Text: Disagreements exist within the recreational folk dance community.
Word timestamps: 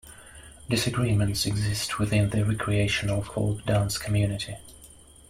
Disagreements 0.67 1.45
exist 1.45 1.99
within 1.99 2.31
the 2.31 2.43
recreational 2.43 3.21
folk 3.21 3.63
dance 3.67 3.99
community. 3.99 4.57